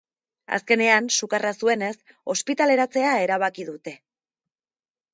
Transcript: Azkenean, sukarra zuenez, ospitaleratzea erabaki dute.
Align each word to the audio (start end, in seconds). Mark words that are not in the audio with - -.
Azkenean, 0.57 1.09
sukarra 1.17 1.51
zuenez, 1.59 1.93
ospitaleratzea 2.35 3.15
erabaki 3.29 3.71
dute. 3.73 3.99